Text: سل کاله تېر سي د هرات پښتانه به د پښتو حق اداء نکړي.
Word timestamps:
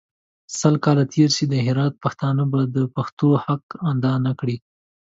سل 0.59 0.75
کاله 0.85 1.03
تېر 1.13 1.29
سي 1.37 1.45
د 1.49 1.53
هرات 1.67 1.93
پښتانه 2.03 2.43
به 2.51 2.61
د 2.75 2.77
پښتو 2.95 3.29
حق 3.45 3.63
اداء 3.91 4.17
نکړي. 4.27 4.55